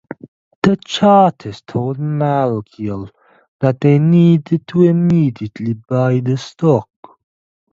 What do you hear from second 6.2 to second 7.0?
the stock.